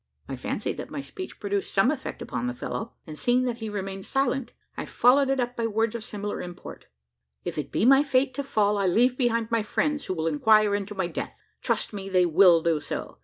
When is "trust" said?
11.61-11.93